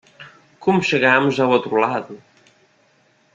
[0.63, 2.13] Como chegamos ao outro lado?